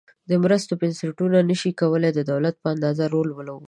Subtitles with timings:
[0.29, 3.59] د مرستو بنسټونه نشي کولای د دولت په اندازه رول ولوبوي.